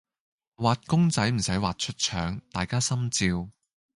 [0.55, 3.51] 畫公仔唔駛畫出腸，大家心照